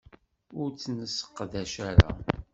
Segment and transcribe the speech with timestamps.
[0.61, 1.51] Ur tt-nesseqdac
[1.89, 2.09] ara.